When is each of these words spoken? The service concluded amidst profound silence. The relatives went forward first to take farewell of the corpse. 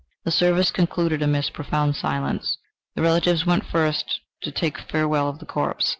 The 0.23 0.31
service 0.31 0.71
concluded 0.71 1.21
amidst 1.21 1.53
profound 1.53 1.95
silence. 1.95 2.57
The 2.95 3.03
relatives 3.03 3.45
went 3.45 3.61
forward 3.63 3.93
first 3.93 4.21
to 4.41 4.51
take 4.51 4.79
farewell 4.79 5.29
of 5.29 5.37
the 5.37 5.45
corpse. 5.45 5.89